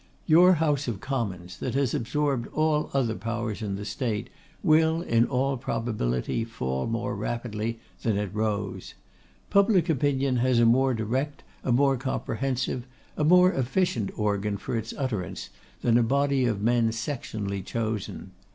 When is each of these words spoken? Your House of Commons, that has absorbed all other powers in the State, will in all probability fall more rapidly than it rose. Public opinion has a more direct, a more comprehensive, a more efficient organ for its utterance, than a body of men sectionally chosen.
Your 0.25 0.53
House 0.53 0.87
of 0.87 0.99
Commons, 0.99 1.59
that 1.59 1.75
has 1.75 1.93
absorbed 1.93 2.47
all 2.53 2.89
other 2.91 3.13
powers 3.13 3.61
in 3.61 3.75
the 3.75 3.85
State, 3.85 4.31
will 4.63 5.03
in 5.03 5.25
all 5.27 5.57
probability 5.57 6.43
fall 6.43 6.87
more 6.87 7.15
rapidly 7.15 7.77
than 8.01 8.17
it 8.17 8.31
rose. 8.33 8.95
Public 9.51 9.89
opinion 9.89 10.37
has 10.37 10.57
a 10.57 10.65
more 10.65 10.95
direct, 10.95 11.43
a 11.63 11.71
more 11.71 11.97
comprehensive, 11.97 12.87
a 13.15 13.23
more 13.23 13.51
efficient 13.53 14.09
organ 14.17 14.57
for 14.57 14.75
its 14.75 14.91
utterance, 14.97 15.51
than 15.83 15.99
a 15.99 16.01
body 16.01 16.45
of 16.47 16.63
men 16.63 16.89
sectionally 16.89 17.63
chosen. 17.63 18.31